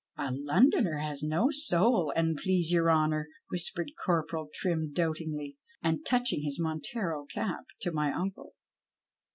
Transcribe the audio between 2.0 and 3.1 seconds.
an' j^lcase your